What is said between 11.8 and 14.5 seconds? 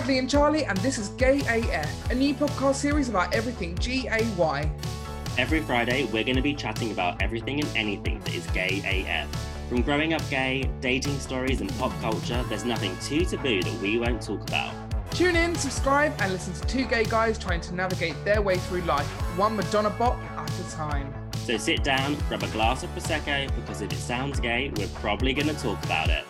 culture, there's nothing too taboo that we won't talk